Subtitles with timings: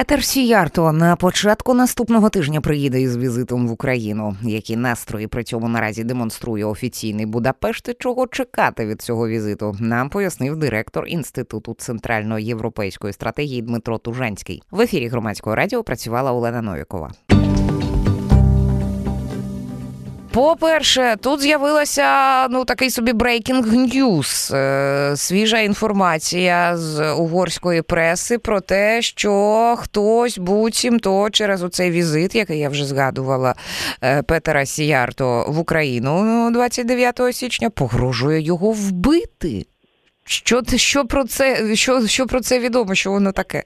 [0.00, 4.36] Петер Сіярто на початку наступного тижня приїде із візитом в Україну.
[4.42, 9.76] Які настрої при цьому наразі демонструє офіційний Будапешт і чого чекати від цього візиту?
[9.80, 14.62] Нам пояснив директор інституту центральноєвропейської стратегії Дмитро Тужанський.
[14.70, 17.12] В ефірі громадського радіо працювала Олена Новікова.
[20.34, 28.60] По-перше, тут з'явилася ну такий собі breaking news, е, свіжа інформація з угорської преси про
[28.60, 29.32] те, що
[29.78, 33.54] хтось буцімто через оцей візит, який я вже згадувала
[34.02, 39.66] е, Петера Сіярто в Україну 29 січня, погрожує його вбити.
[40.24, 42.94] Що що про це що, що про це відомо?
[42.94, 43.62] Що воно таке?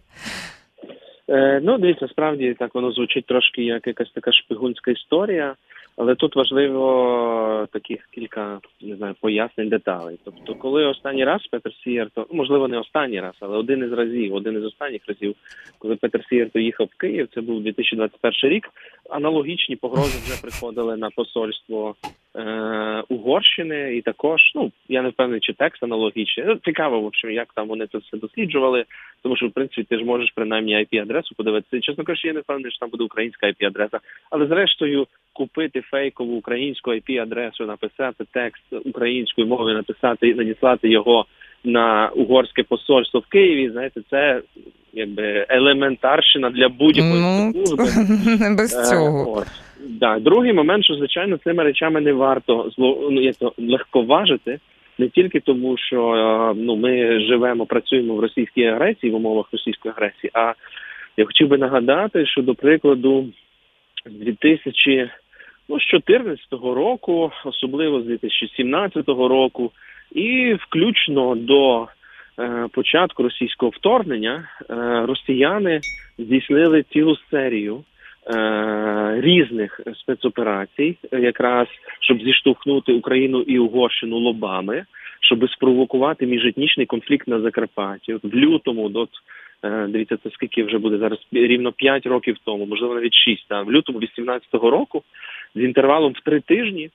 [1.28, 5.54] Е, Ну, дивіться, справді так воно звучить трошки як якась така шпигунська історія.
[5.96, 10.18] Але тут важливо таких кілька не знаю пояснень деталей.
[10.24, 14.34] Тобто, коли останній раз Петер Сієрто, ну, можливо, не останній раз, але один із разів,
[14.34, 15.34] один із останніх разів,
[15.78, 18.70] коли Петер Сієрто їхав в Київ, це був 2021 рік.
[19.10, 21.94] Аналогічні погрози вже приходили на посольство
[22.36, 26.46] е, Угорщини, і також ну я не впевнений, чи текст аналогічний.
[26.46, 28.84] Ну, Цікаво, в общем, як там вони це все досліджували,
[29.22, 31.80] тому що в принципі ти ж можеш принаймні IP-адресу подивитися.
[31.80, 36.90] Чесно кажучи, я не впевнений, що там буде українська IP-адреса, але зрештою купити фейкову українську
[36.90, 41.26] IP-адресу, написати текст українською мовою, написати і надіслати його
[41.64, 43.70] на угорське посольство в Києві.
[43.70, 44.42] Знаєте, це
[44.92, 47.84] якби елементарщина для будь-якої ну, служби.
[48.58, 49.32] без е, цього.
[49.32, 49.62] Ось.
[49.88, 50.18] Да.
[50.18, 54.58] Другий момент, що звичайно цими речами не варто зло ну, як то легковажити.
[54.98, 59.94] Не тільки тому, що е, ну ми живемо, працюємо в російській агресії в умовах російської
[59.96, 60.30] агресії.
[60.34, 60.52] А
[61.16, 63.26] я хотів би нагадати, що до прикладу,
[64.06, 65.10] з 2000
[65.68, 69.72] ну, з 2014 року, особливо з 2017 року,
[70.12, 71.88] і включно до
[72.38, 74.74] е, початку російського вторгнення, е,
[75.06, 75.80] росіяни
[76.18, 77.84] здійснили цілу серію.
[78.26, 81.68] Е, різних спецоперацій, якраз
[82.00, 84.84] щоб зіштовхнути Україну і Угорщину лобами,
[85.20, 88.14] щоб спровокувати міжетнічний конфлікт на Закарпатті.
[88.14, 89.08] От в лютому, Е,
[89.88, 93.72] дивіться, це скільки вже буде зараз рівно 5 років тому, можливо, навіть 6, та, в
[93.72, 95.02] лютому 18-го року
[95.54, 96.90] з інтервалом в 3 тижні.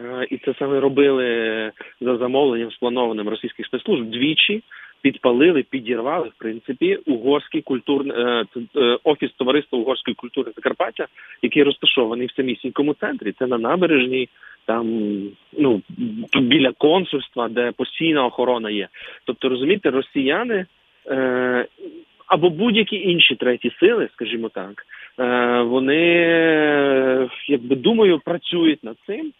[0.00, 1.24] Е, і це саме робили
[2.00, 4.62] за замовленням спланованим російських спецслужб двічі.
[5.02, 8.44] Підпалили, підірвали в принципі угорський культурний е,
[9.04, 11.06] офіс товариства угорської культури Закарпаття,
[11.42, 13.32] який розташований в самісінькому центрі.
[13.38, 14.28] Це на набережній,
[14.66, 14.86] там
[15.58, 15.82] ну
[16.40, 18.88] біля консульства, де постійна охорона є.
[19.24, 20.66] Тобто, розумієте, росіяни Е,
[22.28, 24.86] або будь-які інші треті сили, скажімо так,
[25.20, 26.04] е, вони
[27.46, 29.32] якби думаю, працюють над цим.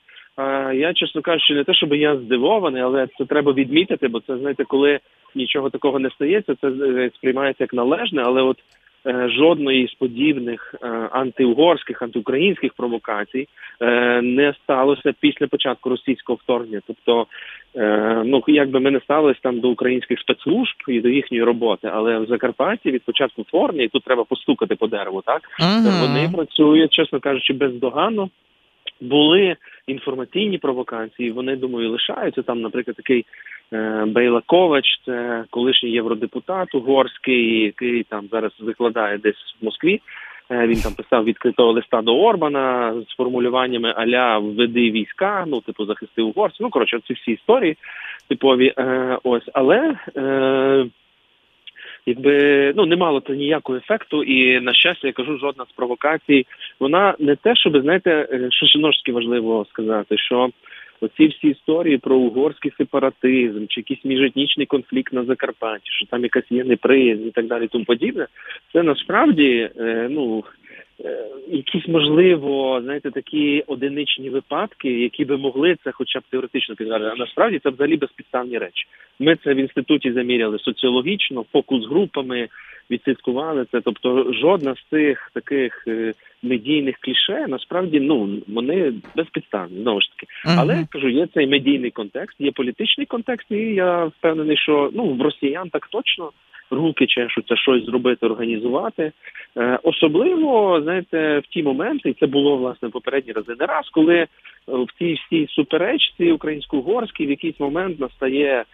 [0.74, 4.64] Я, чесно кажучи, не те, щоб я здивований, але це треба відмітити, бо це знаєте,
[4.64, 4.98] коли
[5.34, 8.87] нічого такого не стається, це е, сприймається як належне, але от Е,
[9.38, 13.48] жодної з подібних е, антиугорських, антиукраїнських провокацій
[13.80, 16.80] е, не сталося після початку російського вторгнення.
[16.86, 17.26] Тобто,
[18.24, 22.26] ну якби ми не ставились там до українських спецслужб і до їхньої роботи, але в
[22.26, 26.06] Закарпатті від початку вторгнення, і тут треба постукати по дереву, так ага.
[26.06, 28.28] вони працюють, чесно кажучи, бездоганно.
[29.00, 31.30] Були інформаційні провокації.
[31.30, 33.24] Вони думаю, лишаються там, наприклад, такий
[33.72, 40.00] е, Бейла Ковач, це колишній євродепутат угорський, який там зараз викладає десь в Москві.
[40.50, 45.84] Е, він там писав відкритого листа до Орбана з формулюваннями Аля введи війська, ну типу
[45.84, 46.58] захисти угорців.
[46.60, 47.76] Ну коротше, ці всі історії
[48.28, 48.74] типові.
[48.78, 49.96] Е, ось, але.
[52.08, 56.46] Якби ну не мало це ніякого ефекту, і на щастя, я кажу, жодна з провокацій.
[56.80, 60.50] Вона не те, щоб знаєте, е, що жіночки важливо сказати, що
[61.00, 66.50] оці всі історії про угорський сепаратизм чи якийсь міжетнічний конфлікт на Закарпатті, що там якась
[66.50, 68.26] є неприязнь і так далі, тому подібне,
[68.72, 70.44] це насправді е, ну
[71.48, 77.12] якісь можливо, знаєте, такі одиничні випадки, які би могли це, хоча б теоретично підтвердити.
[77.14, 78.86] А насправді це взагалі безпідставні речі.
[79.18, 82.48] Ми це в інституті заміряли соціологічно, фокус групами
[82.90, 83.80] відслідкували це.
[83.80, 90.26] Тобто, жодна з цих таких е, медійних кліше насправді ну вони безпідставні знову ж таки.
[90.26, 90.56] Uh-huh.
[90.58, 95.04] Але я кажу, є цей медійний контекст, є політичний контекст, і я впевнений, що ну
[95.04, 96.30] в росіян так точно
[96.70, 99.12] руки чешуться щось зробити, організувати.
[99.56, 104.16] Е, особливо знаєте, в ті моменти, і це було власне попередні рази не раз, коли
[104.16, 104.28] е,
[104.66, 108.64] в цій всій суперечці українсько-угорській в якийсь момент настає.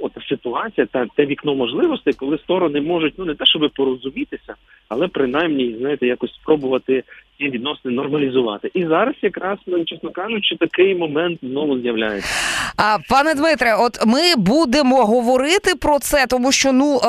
[0.00, 4.54] Ота ситуація та те вікно можливостей, коли сторони можуть ну не те, щоб порозумітися,
[4.88, 7.02] але принаймні знаєте, якось спробувати
[7.38, 8.70] ці відносини нормалізувати.
[8.74, 12.28] І зараз, якраз ну, чесно кажучи, такий момент знову з'являється.
[12.76, 17.00] А пане Дмитре, от ми будемо говорити про це, тому що ну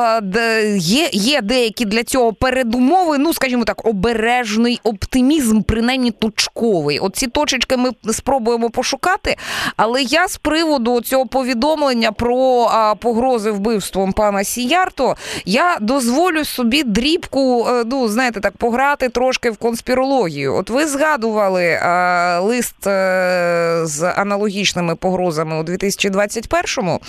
[0.77, 3.17] є є деякі для цього передумови.
[3.17, 6.99] Ну скажімо так, обережний оптимізм, принаймні точковий.
[6.99, 9.35] От ці точечки ми спробуємо пошукати.
[9.77, 12.67] Але я з приводу цього повідомлення про
[13.01, 19.57] погрози вбивством пана Сіярто, я дозволю собі дрібку, е, ну знаєте, так пограти трошки в
[19.57, 20.14] конспірологію.
[20.15, 26.99] От ви згадували а, лист а, е, з аналогічними погрозами у 2021-му.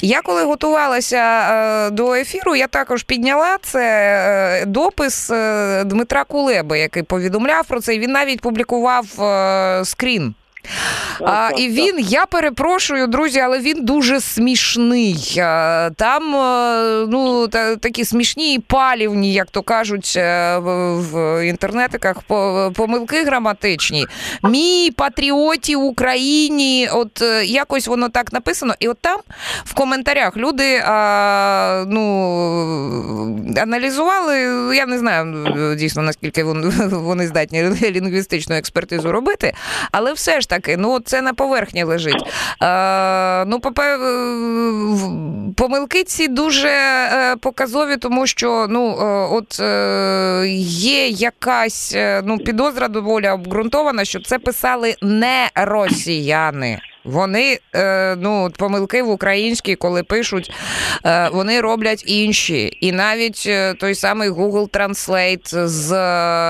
[0.00, 5.30] Я коли готувалася а, е, до ефіру, я також підняла це допис
[5.84, 7.98] Дмитра Кулеби, який повідомляв про це.
[7.98, 9.06] Він навіть публікував
[9.84, 10.34] скрін.
[11.20, 15.34] А, І він, я перепрошую, друзі, але він дуже смішний.
[15.96, 16.22] Там
[17.10, 22.16] ну, та, такі смішні і палівні, як то кажуть е, в, інтернетиках,
[22.74, 24.06] помилки граматичні.
[24.42, 26.88] Мій патріоті Україні.
[26.92, 28.74] От е, якось воно так написано.
[28.80, 29.20] І от там
[29.64, 32.02] в коментарях люди а, ну,
[33.56, 34.36] аналізували.
[34.76, 36.44] Я не знаю дійсно наскільки
[36.90, 39.52] вони здатні лінгвістичну експертизу робити,
[39.92, 42.22] але все ж таки, ну це на поверхні лежить.
[42.62, 43.98] Е, Ну, е,
[45.56, 49.60] помилки ці дуже е, показові, тому що ну, е, от
[50.68, 56.80] є якась ну, підозра доволі обґрунтована, що це писали не росіяни.
[57.06, 60.50] Вони е, ну помилки в українській, коли пишуть,
[61.06, 62.78] е, вони роблять інші.
[62.80, 65.92] І навіть е, той самий Google Translate з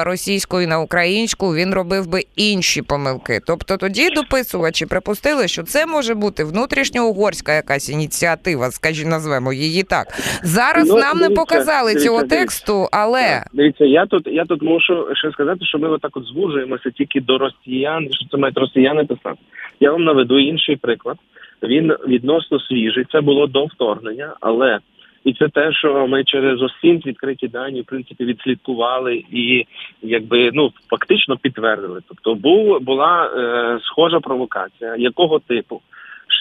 [0.04, 3.40] російської на українську він робив би інші помилки.
[3.46, 10.06] Тобто тоді дописувачі припустили, що це може бути внутрішньоугорська якась ініціатива, скажімо, назвемо її так.
[10.42, 12.38] Зараз ну, нам дивіться, не показали дивіться, цього дивіться.
[12.38, 16.90] тексту, але дивіться, я тут я тут можу ще сказати, що ми отак от звужуємося
[16.90, 19.38] тільки до росіян, що це мають росіяни писати.
[19.80, 21.16] Я вам наведу інший приклад.
[21.62, 23.04] Він відносно свіжий.
[23.12, 24.78] Це було до вторгнення, але
[25.26, 29.64] і це те, що ми через осінь відкриті дані в принципі відслідкували і
[30.02, 32.00] якби ну фактично підтвердили.
[32.08, 35.81] Тобто, був була е, схожа провокація, якого типу,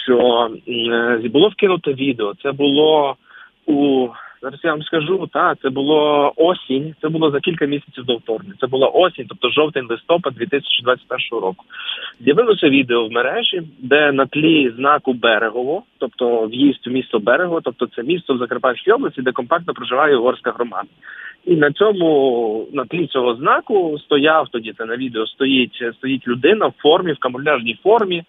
[0.06, 2.34] що е, було вкинуто відео.
[2.44, 3.16] Це було
[3.66, 4.08] у
[4.46, 8.56] Зараз я вам скажу, так, це було осінь, це було за кілька місяців до вторгнення.
[8.60, 11.66] Це була осінь, тобто жовтень-листопад 2021 року.
[12.20, 17.88] З'явилося відео в мережі, де на тлі знаку Берегово, тобто в'їзд у місто Берегово, тобто
[17.88, 20.88] це місто в Закарпатській області, де компактно проживає угорська громада.
[21.46, 24.74] І на цьому на тлі цього знаку стояв тоді.
[24.78, 28.24] Це на відео стоїть стоїть людина в формі, в камуфляжній формі,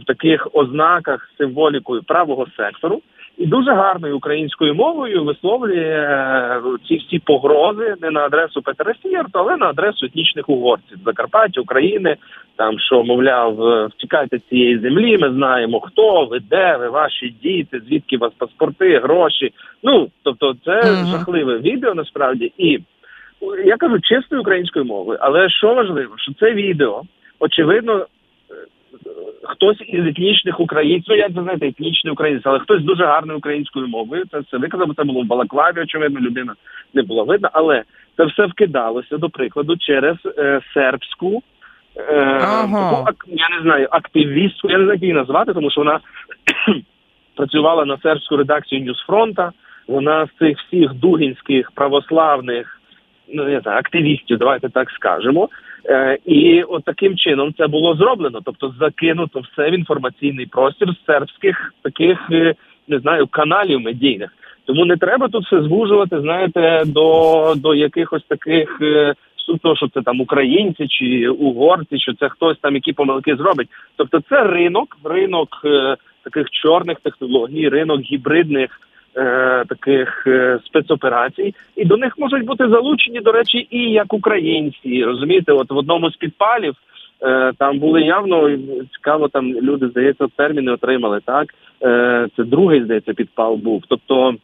[0.00, 3.02] в таких ознаках символікою правого сектору
[3.38, 9.30] і дуже гарною українською мовою висловлює е, ці всі погрози не на адресу Петра Сієрту,
[9.32, 12.16] але на адресу етнічних угорців Закарпаття, України.
[12.56, 15.18] Там що мовляв, е, втікайте з цієї землі.
[15.18, 19.52] Ми знаємо, хто ви, де ви, ваші діти, звідки у вас паспорти, гроші.
[19.82, 21.06] Ну тобто, це uh-huh.
[21.06, 22.78] жахливе відео насправді, і
[23.64, 25.18] я кажу чистою українською мовою.
[25.20, 27.02] Але що важливо, що це відео
[27.40, 28.06] очевидно
[29.42, 33.88] хтось із етнічних українців, ну, як ви знаєте, етнічний українець, але хтось дуже гарною українською
[33.88, 34.24] мовою.
[34.30, 36.54] Це все виказав, це було в Балаклаві, очевидно, людина
[36.94, 37.82] не була видна, але
[38.16, 41.42] це все вкидалося до прикладу через е, сербську.
[41.96, 43.04] Е, ага.
[43.04, 46.00] таку, я не знаю, активістку, я не знаю, як її назвати, тому що вона
[47.36, 49.52] працювала на сербську редакцію Ньюсфронта.
[49.88, 52.78] Вона з цих всіх дугінських православних
[53.32, 55.48] ну не знаю, активістів, давайте так скажемо.
[55.86, 58.40] Е, І от таким чином це було зроблено.
[58.44, 62.54] Тобто закинуто все в інформаційний простір сербських таких е,
[62.88, 64.30] не знаю каналів медійних.
[64.64, 70.02] Тому не треба тут все звужувати, знаєте, до до якихось таких е, суто, що це
[70.02, 73.68] там українці чи угорці, що це хтось там які помилки зробить.
[73.96, 75.48] Тобто, це ринок, ринок
[76.24, 78.80] таких чорних технологій, ринок гібридних
[79.68, 85.04] таких е, спецоперацій, і до них можуть бути залучені, до речі, і як українці.
[85.04, 86.74] Розумієте, от в одному з підпалів
[87.22, 88.58] е, там були явно
[88.92, 91.20] цікаво, там люди здається терміни отримали.
[91.24, 93.82] Так е, це другий здається підпал був.
[93.88, 94.34] Тобто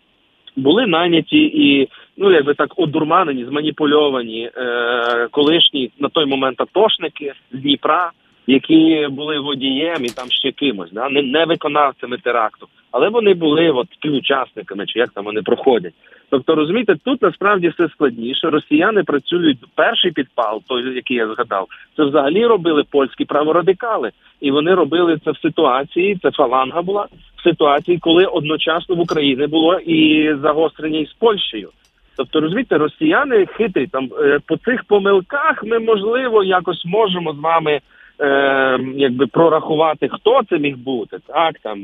[0.57, 7.59] були наняті і ну якби так одурманені, зманіпульовані е, колишні на той момент атошники з
[7.59, 8.11] Дніпра
[8.49, 13.71] які були водієм і там ще кимось, да не, не виконавцями теракту, але вони були
[13.71, 15.95] от співучасниками, чи як там вони проходять.
[16.31, 18.51] Тобто, розумієте, тут насправді все складніше.
[18.51, 24.75] Росіяни працюють перший підпал, той який я згадав, це взагалі робили польські праворадикали, і вони
[24.75, 26.19] робили це в ситуації.
[26.23, 31.69] Це фаланга була в ситуації, коли одночасно в Україні було і загострення із Польщею.
[32.17, 37.81] Тобто, розумієте, росіяни хитрі там е, по цих помилках ми можливо якось можемо з вами.
[38.21, 41.83] Е, якби прорахувати, хто це міг бути, так там,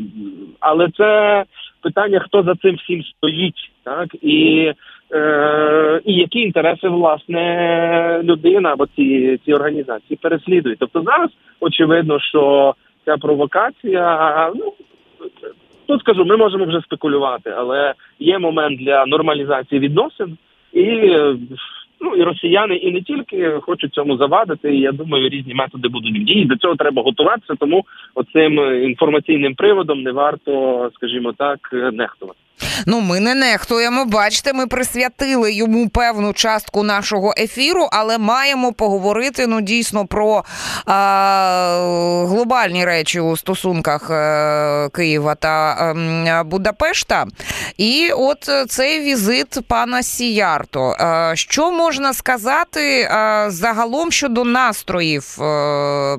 [0.60, 1.44] але це
[1.82, 4.72] питання, хто за цим всім стоїть, так і
[5.12, 10.78] е, і які інтереси власне людина або ці ці організації переслідують.
[10.78, 12.74] Тобто зараз очевидно, що
[13.04, 14.72] ця провокація, ну
[15.86, 20.36] тут скажу, ми можемо вже спекулювати, але є момент для нормалізації відносин
[20.72, 21.10] і.
[22.16, 24.74] І росіяни, і не тільки хочуть цьому завадити.
[24.74, 26.44] і Я думаю, різні методи будуть в дії.
[26.44, 27.54] До цього треба готуватися.
[27.60, 32.43] Тому оцим інформаційним приводом не варто, скажімо так, нехтувати.
[32.86, 34.04] Ну, ми не нехтуємо.
[34.04, 40.44] Бачите, ми присвятили йому певну частку нашого ефіру, але маємо поговорити ну дійсно про
[40.86, 47.26] а, глобальні речі у стосунках а, е, Києва та а, ем, Будапешта.
[47.76, 50.96] І от цей візит пана Сіярто.
[50.98, 55.44] А, що можна сказати а, загалом щодо настроїв е,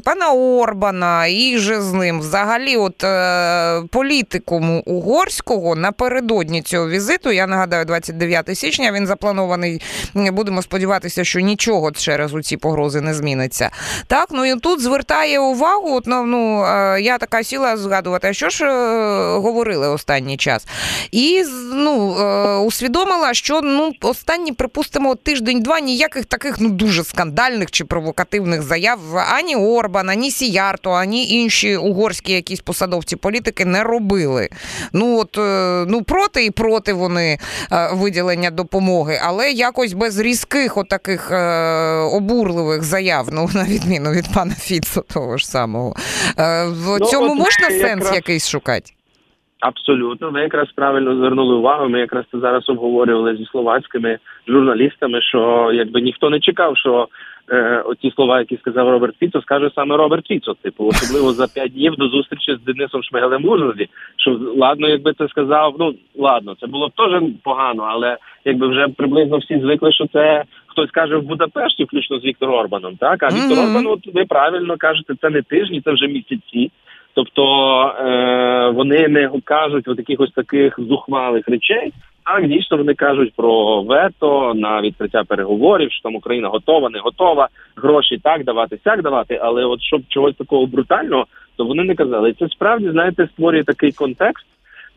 [0.06, 7.32] пана Орбана і же з ним, взагалі, от е, політикуму угорського наперед напередодні цього візиту.
[7.32, 9.82] Я нагадаю, 29 січня він запланований.
[10.14, 13.70] Будемо сподіватися, що нічого через у ці погрози не зміниться.
[14.08, 15.96] Так, ну і тут звертає увагу.
[15.96, 16.60] От, ну, ну
[16.98, 20.68] я така сіла згадувати, а що ж е, говорили останній час,
[21.12, 27.86] і ну е, усвідомила, що ну останні, припустимо, тиждень-два ніяких таких ну дуже скандальних чи
[27.86, 34.50] провокативних заяв ані Орбана, ані Сіярто, ані інші угорські якісь посадовці політики не робили.
[34.94, 35.38] Ну от
[35.90, 37.38] ну проти і проти вони е,
[38.02, 41.38] виділення допомоги, але якось без різких отаких е,
[42.18, 45.90] обурливих заяв, ну на відміну від пана Фіцо, того ж самого.
[46.40, 48.16] Е, в ну, цьому можна сенс якраз...
[48.16, 48.92] якийсь шукати?
[49.60, 51.90] Абсолютно, ви якраз правильно звернули увагу.
[51.90, 54.18] Ми якраз це зараз обговорювали зі словацькими
[54.48, 57.08] журналістами, що якби ніхто не чекав, що
[57.52, 60.54] е, оті слова, які сказав Роберт Фіцо, скаже саме Роберт Фіцо.
[60.62, 65.14] Типу, особливо за п'ять днів до зустрічі з Денисом Шмигалем в Ужгороді, Що ладно, якби
[65.14, 69.92] це сказав, ну ладно, це було б теж погано, але якби вже приблизно всі звикли,
[69.92, 72.96] що це хтось каже в Будапешті, включно з Віктором Орбаном.
[72.96, 73.68] Так а Віктор mm-hmm.
[73.68, 76.72] Орбан, от ви правильно кажете, це не тижні, це вже місяці.
[77.16, 77.44] Тобто
[78.00, 81.94] е, вони не кажуть от якихось таких зухвалих речей.
[82.26, 87.48] Так, дійсно вони кажуть про вето на відкриття переговорів, що там Україна готова, не готова,
[87.76, 89.40] гроші так давати, сяк давати.
[89.44, 91.26] Але от щоб чогось такого брутального,
[91.58, 92.34] то вони не казали.
[92.34, 94.46] Це справді знаєте створює такий контекст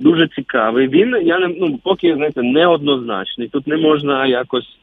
[0.01, 0.89] дуже цікавий.
[0.89, 3.49] Він я не ну поки знаєте неоднозначний.
[3.49, 4.79] Тут не можна якось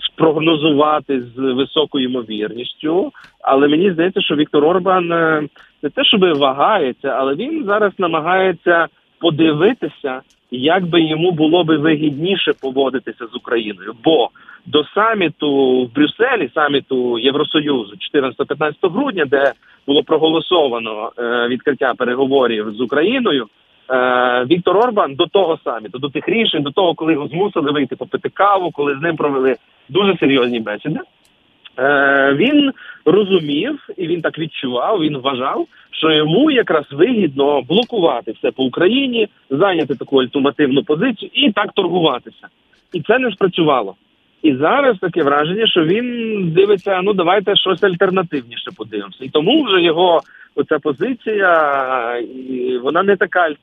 [0.00, 3.12] спрогнозувати з високою ймовірністю.
[3.42, 5.42] Але мені здається, що Віктор Орбан е,
[5.82, 8.86] не те, щоб вагається, але він зараз намагається
[9.20, 13.92] подивитися, як би йому було би вигідніше поводитися з Україною.
[14.04, 14.28] Бо
[14.66, 19.52] до саміту в Брюсселі, саміту Євросоюзу, 14-15 грудня, де
[19.86, 23.46] було проголосовано е, відкриття переговорів з Україною.
[23.90, 27.96] Е, Віктор Орбан до того саміту, до тих рішень, до того, коли його змусили вийти
[27.96, 29.56] попити каву, коли з ним провели
[29.88, 31.00] дуже серйозні бесіди.
[31.78, 32.72] Е, він
[33.04, 35.00] розумів і він так відчував.
[35.00, 41.52] Він вважав, що йому якраз вигідно блокувати все по Україні, зайняти таку альтернативну позицію і
[41.52, 42.48] так торгуватися.
[42.92, 43.94] І це не спрацювало.
[44.44, 49.24] І зараз таке враження, що він дивиться: ну давайте щось альтернативніше подивимося.
[49.24, 50.20] І тому вже його
[50.54, 51.52] оця позиція
[52.82, 53.54] вона не така е,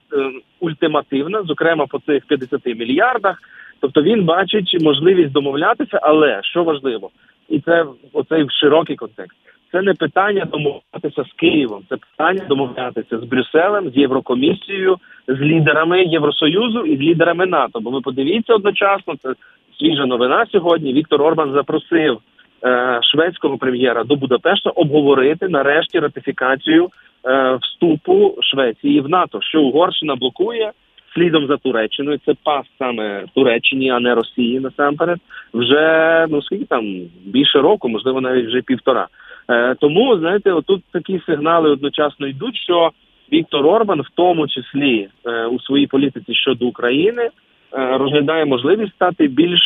[0.59, 3.38] ультимативна, зокрема по цих 50 мільярдах.
[3.79, 7.09] Тобто він бачить можливість домовлятися, але що важливо,
[7.50, 9.38] і це оцей широкий контекст.
[9.71, 14.97] Це не питання домовлятися з Києвом, це питання домовлятися з Брюсселем, з Єврокомісією,
[15.27, 17.79] з лідерами Євросоюзу і з лідерами НАТО.
[17.79, 19.33] Бо ви подивіться одночасно, це
[19.81, 20.93] свіжа новина сьогодні.
[20.93, 22.19] Віктор Орбан запросив
[22.63, 26.89] е, шведського прем'єра до Будапешта обговорити нарешті ратифікацію
[27.25, 30.71] е, вступу Швеції в НАТО, що Угорщина блокує
[31.13, 32.19] слідом за Туреччиною.
[32.25, 35.19] Це пас саме Туреччині, а не Росії насамперед.
[35.53, 39.07] Вже ну скільки там більше року, можливо, навіть вже півтора.
[39.50, 42.91] Е, Тому знаєте, отут такі сигнали одночасно йдуть, що
[43.33, 47.29] Віктор Орбан, в тому числі е, у своїй політиці щодо України,
[47.72, 49.60] розглядає можливість стати більш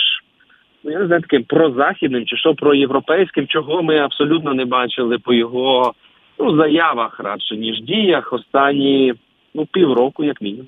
[0.83, 5.33] ну я не знаю таким прозахідним чи що проєвропейським, чого ми абсолютно не бачили по
[5.33, 5.93] його
[6.39, 9.13] ну заявах радше ніж діях останні
[9.53, 10.67] ну півроку, як мінімум.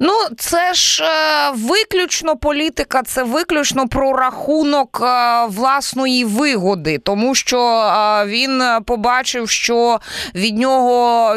[0.00, 7.58] Ну, це ж е, виключно політика, це виключно про рахунок е, власної вигоди, тому що
[7.60, 9.98] е, він побачив, що
[10.34, 11.34] від нього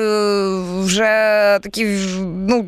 [0.83, 1.85] вже такі
[2.49, 2.65] ну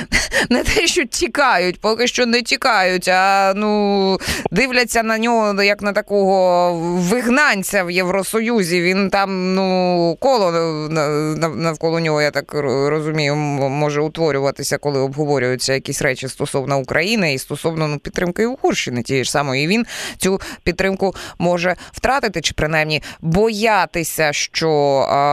[0.50, 4.18] не те, що тікають, поки що не тікають, а ну
[4.50, 8.82] дивляться на нього як на такого вигнанця в Євросоюзі.
[8.82, 10.50] Він там ну коло
[11.56, 17.88] навколо нього, я так розумію, може утворюватися, коли обговорюються якісь речі стосовно України і стосовно
[17.88, 19.64] ну, підтримки Угорщини тієї ж самої.
[19.64, 19.84] І він
[20.16, 24.70] цю підтримку може втратити, чи принаймні боятися, що
[25.10, 25.24] а,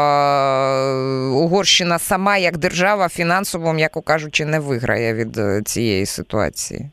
[1.35, 6.89] Угорщина сама як держава фінансово, м'яко кажучи, не виграє від е, цієї ситуації.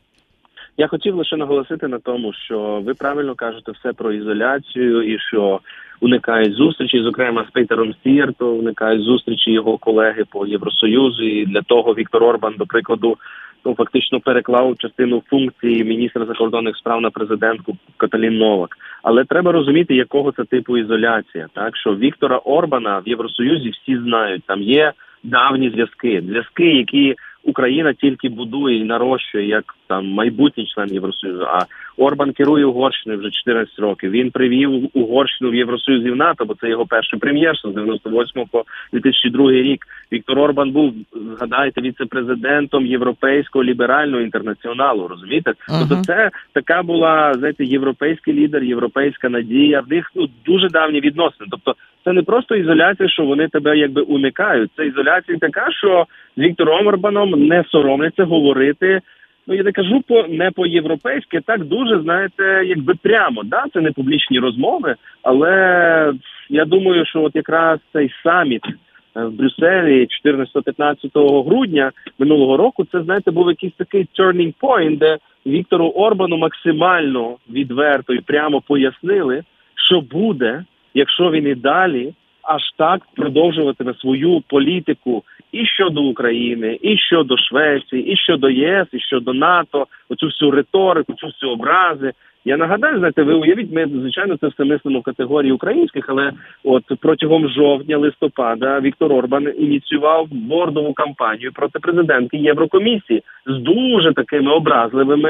[0.77, 5.59] Я хотів лише наголосити на тому, що ви правильно кажете все про ізоляцію і що
[6.03, 11.23] уникають зустрічі, зокрема з Пейтером Стірто, уникають зустрічі його колеги по Євросоюзу.
[11.23, 13.17] І Для того Віктор Орбан, до прикладу,
[13.65, 18.77] ну фактично переклав частину функції міністра закордонних справ на президентку Каталін Новак.
[19.03, 21.47] Але треба розуміти, якого це типу ізоляція.
[21.53, 24.91] Так що Віктора Орбана в Євросоюзі всі знають, там є
[25.23, 31.43] давні зв'язки, зв'язки, які Україна тільки будує і нарощує як там майбутній член Євросоюзу.
[31.43, 31.65] А
[31.97, 34.11] Орбан керує Угорщиною вже 14 років.
[34.11, 38.45] Він привів Угорщину в Євросоюз і в НАТО, бо це його перший прем'єр з 98
[38.51, 39.85] по 2002 рік.
[40.11, 40.93] Віктор Орбан був
[41.35, 45.07] згадайте віце-президентом європейського ліберального інтернаціоналу.
[45.07, 45.79] Розумієте, uh-huh.
[45.79, 49.81] тобто це така була знаєте, європейський лідер, європейська надія.
[49.81, 51.47] В них ну дуже давні відносини.
[51.51, 54.71] Тобто, це не просто ізоляція, що вони тебе якби уникають.
[54.77, 56.05] Це ізоляція така, що
[56.37, 59.01] з Віктором Орбаном не соромляться говорити.
[59.47, 63.81] Ну я не кажу по не по європейськи, так дуже знаєте, якби прямо да це
[63.81, 66.13] не публічні розмови, але
[66.49, 73.03] я думаю, що от якраз цей саміт е, в Брюсселі 14-15 грудня минулого року, це
[73.03, 79.43] знаєте, був якийсь такий turning point, де Віктору Орбану максимально відверто і прямо пояснили,
[79.87, 86.97] що буде, якщо він і далі аж так продовжуватиме свою політику і щодо України, і
[86.97, 92.11] щодо Швеції, і щодо ЄС, і щодо НАТО, оцю всю риторику, цю всю образи.
[92.45, 96.31] Я нагадаю, знаєте, ви уявіть, ми звичайно це все мислимо в категорії українських, але
[96.63, 104.51] от протягом жовтня, листопада Віктор Орбан ініціював бордову кампанію проти президентки Єврокомісії з дуже такими
[104.51, 105.29] образливими,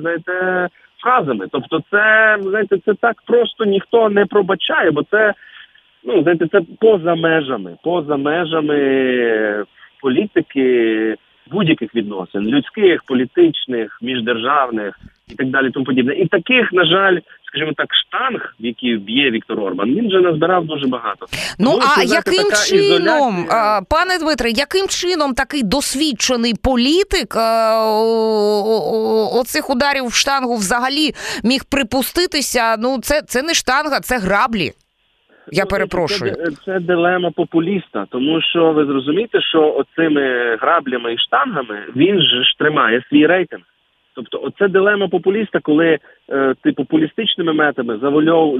[0.00, 0.68] знаєте,
[1.02, 1.46] фразами.
[1.52, 5.34] Тобто, це знаєте, це так просто ніхто не пробачає, бо це
[6.04, 9.64] ну знаєте, це поза межами, поза межами
[10.00, 11.16] політики
[11.50, 15.70] будь-яких відносин, людських, політичних, міждержавних і так далі.
[15.70, 16.14] Тому подібне.
[16.14, 20.66] І таких, на жаль, скажімо так, штанг, в який б'є Віктор Орбан, він вже назбирав
[20.66, 21.26] дуже багато.
[21.58, 23.80] Ну Тому, а яким чином, ізоляція...
[23.90, 27.36] пане Дмитре, яким чином такий досвідчений політик
[29.40, 31.14] оцих ударів в штангу взагалі
[31.44, 32.76] міг припуститися?
[32.78, 34.72] Ну, це, це не штанга, це граблі.
[35.52, 36.32] Я перепрошую.
[36.32, 42.58] Це, це дилема популіста, тому що ви зрозумієте, що оцими граблями і штангами він ж
[42.58, 43.62] тримає свій рейтинг.
[44.14, 45.98] Тобто, оце дилема популіста, коли
[46.30, 47.98] е, ти популістичними методами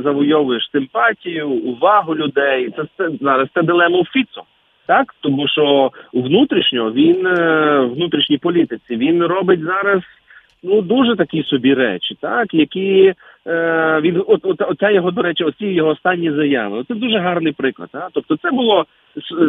[0.04, 2.70] завойовуєш симпатію, увагу людей.
[2.76, 4.42] Це, це зараз це дилема у Фіцо.
[4.86, 10.02] Так, тому що внутрішньо він е, внутрішній політиці він робить зараз
[10.64, 13.14] ну дуже такі собі речі, так які
[13.46, 16.84] е, він от, от оця його до речі, оці його останні заяви.
[16.88, 17.88] Це дуже гарний приклад.
[17.92, 18.08] Так?
[18.12, 18.86] Тобто, це було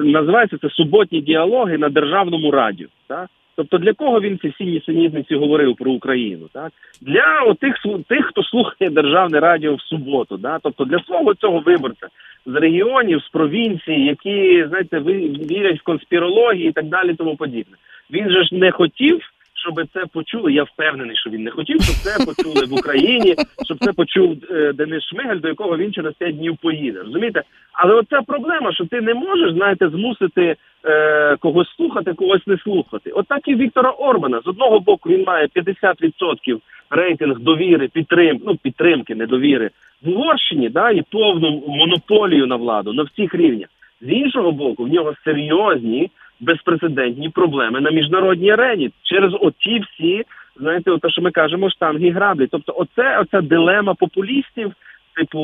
[0.04, 2.88] називається це суботні діалоги на державному радіо.
[3.08, 3.30] Так?
[3.56, 6.50] Тобто для кого він ці всі нісенітниці говорив про Україну?
[6.54, 7.76] Так для отих
[8.08, 10.60] тих, хто слухає державне радіо в суботу, да?
[10.64, 12.08] тобто для свого цього виборця
[12.46, 17.78] з регіонів, з провінції, які знаєте, вірять в конспірології і так далі, тому подібне.
[18.12, 19.20] Він же ж не хотів
[19.66, 20.54] щоб це почули.
[20.54, 24.74] Я впевнений, що він не хотів, щоб це почули в Україні, щоб це почув е,
[24.74, 27.00] Денис Шмигаль, до якого він через 5 днів поїде.
[27.00, 27.42] Розумієте?
[27.74, 33.12] Але оця проблема, що ти не можеш, знаєте, змусити е, когось слухати, когось не слухати.
[33.12, 38.56] От так і Віктора Орбана з одного боку він має 50% рейтинг довіри, підтрим, ну
[38.56, 39.70] підтримки, недовіри
[40.04, 43.70] в Угорщині, да, і повну монополію на владу на всіх рівнях.
[44.02, 50.24] З іншого боку, в нього серйозні безпрецедентні проблеми на міжнародній арені через оті всі,
[50.60, 52.48] знаєте, те, що ми кажемо, штанги граблі.
[52.52, 54.72] Тобто, оце оця дилема популістів,
[55.16, 55.40] типу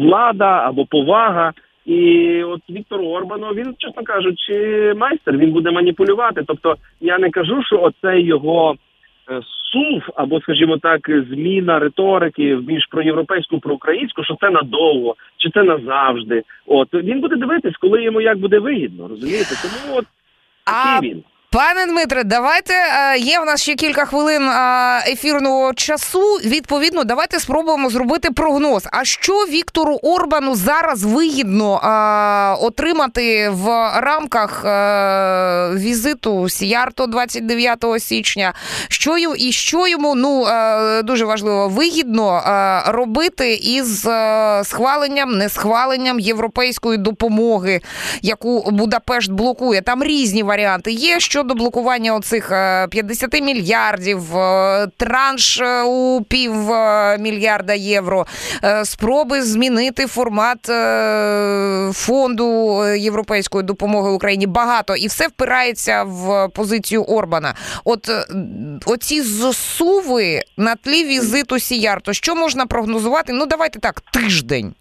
[0.00, 1.52] влада або повага.
[1.86, 6.42] І от Віктор Орбану, він, чесно кажучи, майстер, він буде маніпулювати.
[6.46, 8.76] Тобто я не кажу, що оцей його
[9.30, 9.40] е,
[9.72, 15.62] сув, або, скажімо так, зміна риторики в більш проєвропейську, проукраїнську, що це надовго, чи це
[15.62, 16.42] назавжди.
[16.66, 19.54] От він буде дивитись, коли йому як буде вигідно, розумієте?
[19.62, 20.04] Тому от
[20.68, 21.00] а
[21.50, 26.20] Пане Дмитре, давайте е, є в нас ще кілька хвилин е, ефірного часу.
[26.44, 28.88] Відповідно, давайте спробуємо зробити прогноз.
[28.92, 33.66] А що Віктору Орбану зараз вигідно е, отримати в
[34.00, 34.64] рамках
[35.74, 38.52] візиту Сіярто 29 січня?
[38.88, 40.46] Що і що йому ну
[41.02, 42.42] дуже важливо вигідно
[42.86, 44.08] робити із
[44.62, 47.80] схваленням, не схваленням європейської допомоги,
[48.22, 49.82] яку Будапешт блокує?
[49.82, 51.20] Там різні варіанти є.
[51.20, 52.48] що щодо блокування оцих
[52.90, 56.52] 50 е, мільярдів, е, транш е, у пів
[57.18, 58.26] мільярда євро,
[58.84, 60.70] спроби змінити формат
[61.96, 67.54] фонду європейської допомоги Україні багато і все впирається в позицію Орбана.
[67.84, 68.10] От
[68.86, 73.32] оці зсуви на тлі візиту Сіярто, що можна прогнозувати?
[73.32, 74.74] Ну давайте так, тиждень.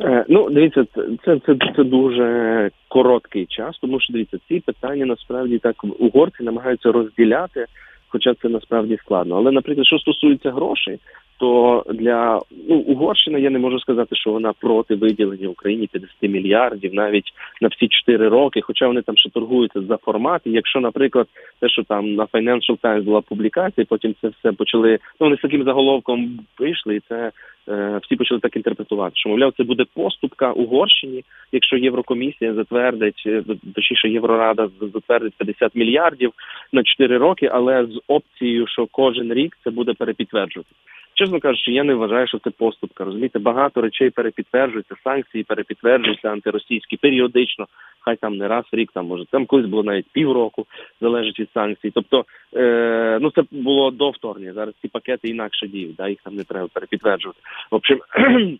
[0.00, 0.84] Е, ну, дивіться,
[1.24, 6.92] це це, це дуже короткий час, тому що дивіться, ці питання насправді так угорці намагаються
[6.92, 7.66] розділяти,
[8.08, 9.36] хоча це насправді складно.
[9.36, 10.98] Але, наприклад, що стосується грошей,
[11.42, 16.94] то для ну Угорщина я не можу сказати, що вона проти виділення Україні 50 мільярдів
[16.94, 20.42] навіть на всі 4 роки, хоча вони там ще торгуються за формат.
[20.44, 21.26] І Якщо, наприклад,
[21.60, 24.90] те, що там на Financial Times була публікація, потім це все почали.
[24.92, 27.30] Ну вони з таким заголовком вийшли, і це
[28.02, 29.16] всі почали так інтерпретувати.
[29.16, 33.42] Що мовляв, це буде поступка Угорщині, якщо Єврокомісія затвердить е,
[33.74, 36.32] точніше Єврорада затвердить 50 мільярдів
[36.72, 40.70] на 4 роки, але з опцією, що кожен рік це буде перепідтверджувати.
[41.14, 43.04] Чесно кажучи, я не вважаю, що це поступка.
[43.04, 47.66] Розумієте, багато речей перепідтверджуються, санкції перепідтверджуються антиросійські періодично.
[48.00, 50.66] Хай там не раз в рік, там може там колись було навіть півроку,
[51.00, 51.90] залежить від санкцій.
[51.90, 52.24] Тобто,
[52.56, 54.52] е, ну це було до вторгнення.
[54.52, 57.40] Зараз ці пакети інакше діють, да їх там не треба перепідтверджувати.
[57.70, 58.00] В общем.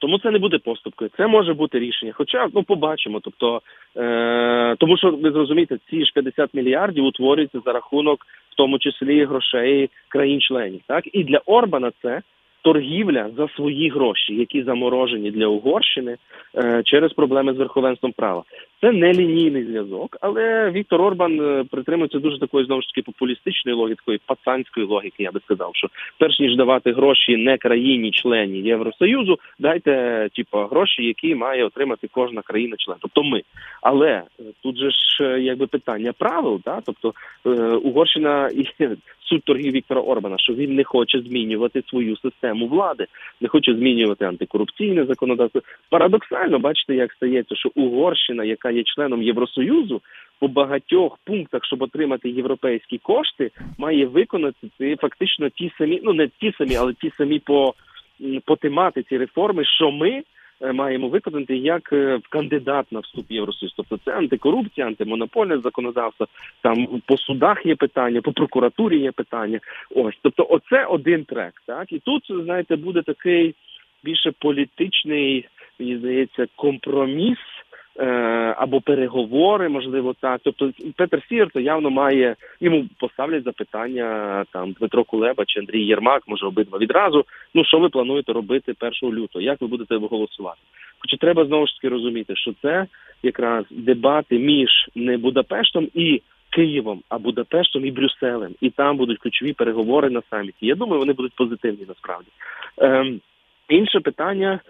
[0.00, 1.10] Тому це не буде поступкою.
[1.16, 2.12] Це може бути рішення.
[2.14, 3.20] Хоча ну побачимо.
[3.22, 3.62] Тобто,
[3.96, 9.24] е, тому що ви зрозумієте, ці ж 50 мільярдів утворюються за рахунок, в тому числі
[9.24, 10.80] грошей країн-членів.
[10.86, 12.22] Так і для Орбана це
[12.62, 16.16] торгівля за свої гроші, які заморожені для Угорщини
[16.56, 18.42] е, через проблеми з верховенством права.
[18.80, 23.78] Це не лінійний зв'язок, але Віктор Орбан е, притримується дуже такої знову ж таки популістичної
[23.78, 25.22] логіки, такої пацанської логіки.
[25.22, 31.04] Я би сказав, що перш ніж давати гроші не країні члені Євросоюзу, дайте типу, гроші,
[31.04, 33.42] які має отримати кожна країна-член, тобто ми.
[33.82, 34.22] Але е,
[34.62, 36.80] тут же ж якби питання правил, да?
[36.86, 37.14] тобто
[37.82, 38.66] Угорщина і
[39.28, 43.06] суть торгів Віктора Орбана, що він не хоче змінювати свою систему влади,
[43.40, 45.60] не хоче змінювати антикорупційне законодавство.
[45.90, 50.00] Парадоксально бачите, як стається, що Угорщина, яка є членом Євросоюзу,
[50.38, 56.28] по багатьох пунктах, щоб отримати європейські кошти, має виконати ці фактично ті самі, ну не
[56.28, 57.74] ті самі, але ті самі по,
[58.44, 60.22] по тематиці реформи, що ми.
[60.62, 63.74] Е, маємо виконати як е, кандидат на вступ в Євросоюз.
[63.76, 66.26] Тобто це антикорупція, антимонопольне законодавство.
[66.62, 69.60] Там по судах є питання, по прокуратурі є питання.
[69.94, 71.62] Ось тобто, оце один трек.
[71.66, 73.54] Так і тут знаєте, буде такий
[74.04, 75.48] більше політичний,
[75.78, 77.38] мені здається, компроміс.
[77.98, 78.06] Е,
[78.58, 80.40] або переговори, можливо, так.
[80.44, 86.22] Тобто Петер Сір то явно має йому поставлять запитання там Дмитро Кулеба чи Андрій Єрмак,
[86.26, 87.24] може обидва відразу.
[87.54, 89.42] Ну що ви плануєте робити 1 лютого?
[89.42, 90.58] Як ви будете голосувати?
[90.98, 92.86] Хоча треба знову ж таки розуміти, що це
[93.22, 98.54] якраз дебати між не Будапештом і Києвом, а Будапештом і Брюсселем.
[98.60, 100.66] І там будуть ключові переговори на саміті.
[100.66, 102.28] Я думаю, вони будуть позитивні насправді.
[102.78, 103.20] Ем,
[103.68, 104.60] Інше питання.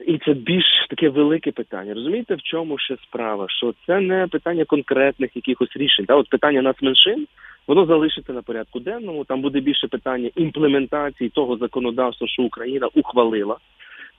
[0.00, 1.94] І це більш таке велике питання.
[1.94, 3.46] Розумієте, в чому ще справа?
[3.48, 6.06] Що це не питання конкретних якихось рішень.
[6.06, 7.26] Та от питання нацменшин,
[7.66, 9.24] воно залишиться на порядку денному.
[9.24, 13.56] Там буде більше питання імплементації того законодавства, що Україна ухвалила.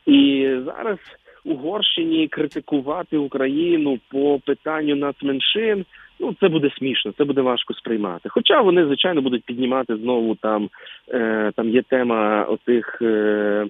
[0.05, 0.97] І зараз
[1.45, 5.85] Угорщині критикувати Україну по питанню нацменшин.
[6.19, 8.29] Ну, це буде смішно, це буде важко сприймати.
[8.29, 10.69] Хоча вони, звичайно, будуть піднімати знову там.
[11.09, 12.97] е, Там є тема отих.
[13.01, 13.65] Е,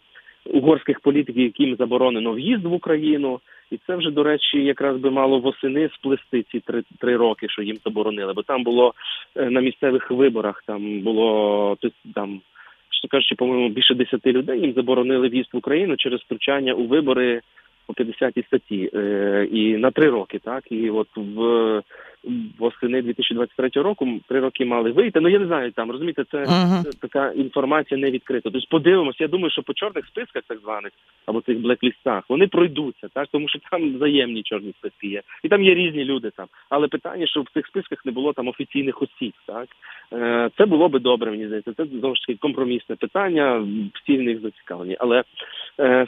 [0.46, 3.40] угорських політиків, яким заборонено в'їзд в Україну,
[3.72, 7.62] і це вже до речі, якраз би мало восени сплести ці три три роки, що
[7.62, 8.34] їм заборонили.
[8.34, 8.94] Бо там було
[9.36, 11.78] е, на місцевих виборах, там було
[12.16, 12.42] там,
[12.90, 17.42] що кажучи, по-моєму, більше десяти людей їм заборонили в'їзд в Україну через втручання у вибори
[17.88, 21.82] по 50 статті е, і на три роки, так і от в
[22.60, 25.20] восени 2023 року три роки мали вийти.
[25.20, 27.00] Ну я не знаю там, розумієте, це uh-huh.
[27.02, 28.50] така інформація не відкрита.
[28.50, 29.18] Тобто подивимося.
[29.20, 30.92] Я думаю, що по чорних списках, так званих
[31.26, 35.64] або цих блеклістах, вони пройдуться, так тому що там взаємні чорні списки є, і там
[35.64, 36.48] є різні люди там.
[36.70, 39.68] Але питання, що в цих списках не було там офіційних осіб, так
[40.14, 41.32] е, це було би добре.
[41.32, 43.68] Мені здається, це знову ж таки компромісне питання.
[43.94, 45.24] Всі в них зацікавлені, але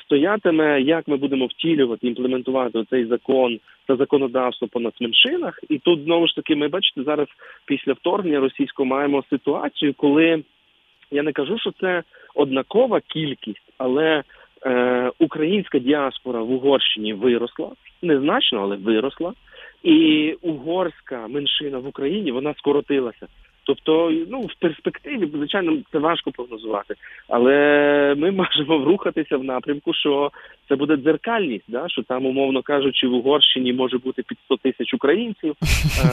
[0.05, 5.59] стоятиме, як ми будемо втілювати, імплементувати цей закон та законодавство по нацменшинах.
[5.69, 7.27] І тут знову ж таки, ми бачите, зараз
[7.65, 10.43] після вторгнення російського маємо ситуацію, коли
[11.11, 12.03] я не кажу, що це
[12.35, 14.23] однакова кількість, але
[14.65, 17.69] е, українська діаспора в Угорщині виросла
[18.01, 19.33] незначно, але виросла,
[19.83, 23.27] і угорська меншина в Україні вона скоротилася.
[23.67, 26.95] Тобто, ну в перспективі, звичайно, це важко прогнозувати,
[27.27, 27.53] але
[28.17, 30.31] ми можемо рухатися в напрямку, що
[30.69, 34.93] це буде дзеркальність, да що там, умовно кажучи, в Угорщині може бути під 100 тисяч
[34.93, 35.55] українців,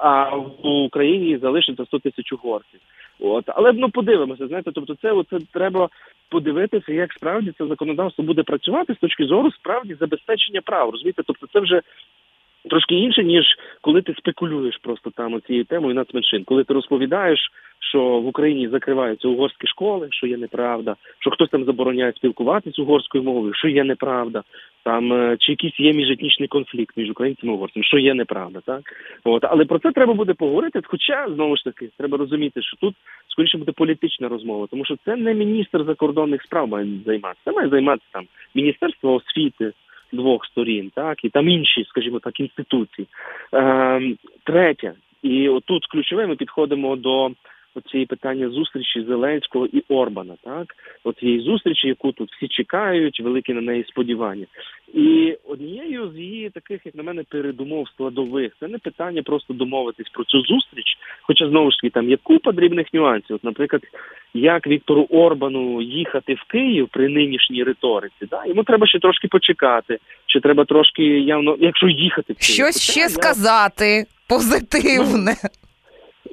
[0.00, 2.80] а в Україні залишиться 100 тисяч угорців.
[3.20, 5.88] От але ну подивимося, знаєте, тобто, це оце треба
[6.28, 10.90] подивитися, як справді це законодавство буде працювати з точки зору справді забезпечення прав.
[10.90, 11.80] Розумієте, тобто це вже
[12.70, 13.44] трошки інше, ніж
[13.80, 16.44] коли ти спекулюєш просто там цією темою нацменшин.
[16.44, 17.50] Коли ти розповідаєш,
[17.90, 23.24] що в Україні закриваються угорські школи, що є неправда, що хтось там забороняє спілкуватися угорською
[23.24, 24.42] мовою, що є неправда,
[24.84, 28.82] там е, чи якийсь є міжетнічний конфлікт між українцями і угорцями, що є неправда, так
[29.24, 30.80] от але про це треба буде поговорити.
[30.84, 32.94] Хоча знову ж таки треба розуміти, що тут
[33.28, 37.40] скоріше буде політична розмова, тому що це не міністр закордонних справ має займатися.
[37.44, 38.24] Це має займатися там
[38.54, 39.72] міністерство освіти
[40.14, 43.08] двох сторін, так і там інші, скажімо так, інституції.
[43.54, 44.00] Е,
[44.44, 47.30] Третє, і отут ключове ми підходимо до
[47.74, 53.60] оцієї питання зустрічі Зеленського і Орбана, так оцієї зустрічі, яку тут всі чекають, великі на
[53.60, 54.46] неї сподівання.
[54.94, 60.08] І однією з її таких, як на мене, передумов складових це не питання просто домовитись
[60.08, 60.86] про цю зустріч,
[61.22, 63.36] хоча знову ж таки там є купа дрібних нюансів.
[63.36, 63.82] От, наприклад,
[64.34, 69.98] як Віктору Орбану їхати в Київ при нинішній риториці, да йому треба ще трошки почекати,
[70.26, 72.54] чи треба трошки явно, якщо їхати в Київ.
[72.54, 73.08] щось ще я...
[73.08, 75.34] сказати позитивне.
[75.44, 75.50] Ну,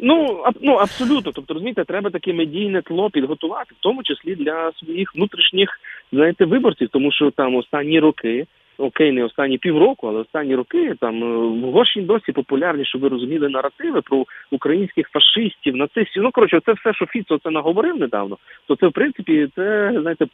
[0.02, 1.32] Ну ну абсолютно.
[1.32, 5.80] Тобто, розумієте, треба таке медійне тло підготувати, в тому числі для своїх внутрішніх
[6.12, 8.46] знаєте виборців, тому що там останні роки,
[8.78, 13.10] окей, не останні півроку, але останні роки там е, в Угорщині досі популярні, щоб ви
[13.10, 16.24] розуміли наративи про українських фашистів, нацистів.
[16.24, 18.38] Ну коротше, це все, що Фіцо це наговорив недавно.
[18.68, 20.26] То це в принципі це знаєте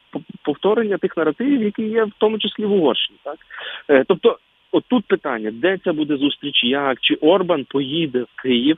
[0.44, 3.20] повторення тих наративів, які є в тому числі в Угорщині.
[3.24, 3.38] Так
[3.90, 4.38] е, тобто,
[4.72, 8.78] отут питання, де це буде зустріч, як чи Орбан поїде в Київ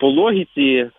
[0.00, 0.90] по логіці,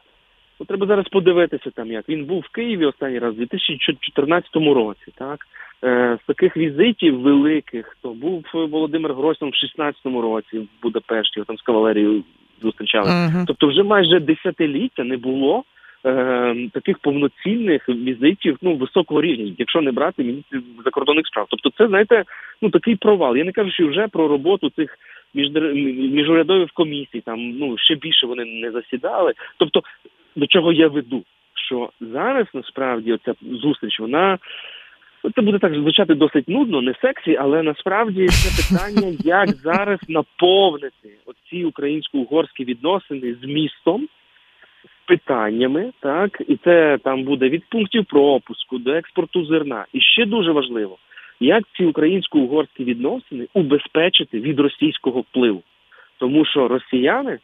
[0.59, 5.11] ну, треба зараз подивитися там, як він був в Києві останній раз у 2014 році.
[5.15, 5.47] Так
[5.83, 11.57] е, з таких візитів великих то був Володимир Гройсман в 16 році в Будапешті, там
[11.57, 12.23] з кавалерією
[12.61, 13.13] зустрічалися.
[13.13, 13.43] Uh-huh.
[13.47, 15.63] Тобто, вже майже десятиліття не було.
[16.05, 21.87] Е, таких повноцінних візитів ну високого рівня, якщо не брати міністрів закордонних справ, тобто це
[21.87, 22.23] знаєте,
[22.61, 23.37] ну такий провал.
[23.37, 24.97] Я не кажу, що вже про роботу цих
[25.33, 29.33] міжурядових комісій, там ну ще більше вони не засідали.
[29.57, 29.81] Тобто,
[30.35, 31.23] до чого я веду,
[31.67, 34.37] що зараз насправді оця зустріч вона.
[35.35, 41.09] Це буде так звучати досить нудно, не сексі, але насправді це питання, як зараз наповнити
[41.25, 44.07] оці українсько-угорські відносини з містом,
[45.05, 49.85] питаннями, так і це там буде від пунктів пропуску до експорту зерна.
[49.93, 50.97] І ще дуже важливо,
[51.41, 55.63] як ці українсько-угорські відносини убезпечити від російського впливу,
[56.17, 57.39] тому що росіяни,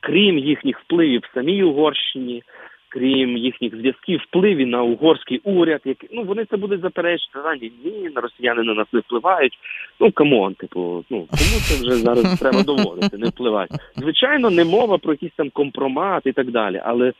[0.00, 2.42] крім їхніх впливів в самій Угорщині,
[2.88, 7.38] крім їхніх зв'язків, впливі на угорський уряд, які ну вони це будуть заперечити.
[7.60, 9.58] Ні, ні, росіяни на нас не впливають.
[10.00, 13.70] Ну come on, типу, ну кому це вже зараз треба доводити, не впливають.
[13.96, 17.12] Звичайно, не мова про якийсь там компромат і так далі, але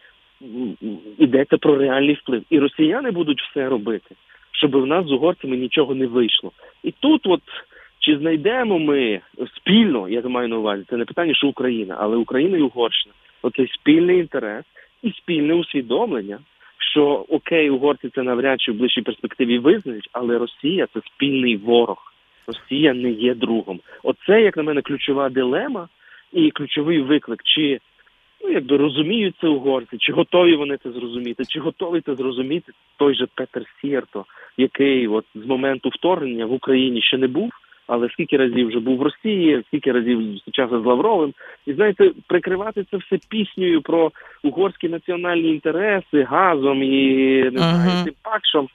[1.18, 4.14] йдеться про реальний вплив, і росіяни будуть все робити
[4.58, 6.52] щоб в нас з угорцями нічого не вийшло.
[6.82, 7.42] І тут, от
[8.00, 9.20] чи знайдемо ми
[9.56, 13.68] спільно, я маю на увазі, це не питання, що Україна, але Україна і Угорщина, оцей
[13.74, 14.64] спільний інтерес
[15.02, 16.38] і спільне усвідомлення,
[16.92, 22.12] що окей, угорці це навряд чи в ближчій перспективі визнають, але Росія це спільний ворог.
[22.46, 23.80] Росія не є другом.
[24.02, 25.88] Оце, як на мене, ключова дилема
[26.32, 27.80] і ключовий виклик, чи
[28.44, 33.14] ну якби розуміють це угорці, чи готові вони це зрозуміти, чи готовий це зрозуміти той
[33.14, 34.24] же Петер Сєрто,
[34.56, 37.50] який от з моменту вторгнення в Україні ще не був.
[37.86, 41.34] Але скільки разів вже був в Росії, скільки разів зустрічався з Лавровим,
[41.66, 46.98] і знаєте, прикривати це все піснею про угорські національні інтереси, газом і
[47.42, 48.04] не uh-huh.
[48.04, 48.68] тим пакшом.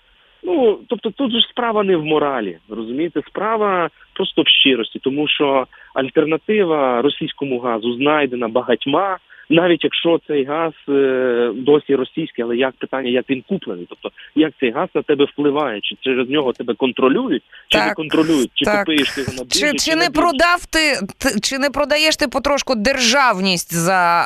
[0.44, 5.68] Ну тобто, тут же справа не в моралі, розумієте, справа просто в щирості, тому що
[5.94, 9.18] альтернатива російському газу знайдена багатьма
[9.50, 14.54] навіть якщо цей газ е, досі російський, але як питання, як він куплений, тобто як
[14.60, 18.66] цей газ на тебе впливає, чи через нього тебе контролюють, чи так, не контролюють, чи
[18.66, 18.80] так.
[18.80, 21.00] купуєш ти його на біржі, чи, чи, чи не продав ти,
[21.42, 24.22] чи не продаєш ти потрошку державність за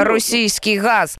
[0.00, 1.18] е, російський газ?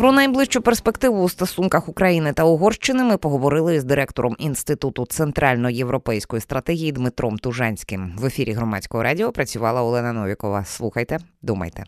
[0.00, 6.92] Про найближчу перспективу у стосунках України та Угорщини ми поговорили з директором інституту центральноєвропейської стратегії
[6.92, 8.12] Дмитром Тужанським.
[8.18, 10.64] В ефірі громадського радіо працювала Олена Новікова.
[10.64, 11.84] Слухайте, думайте.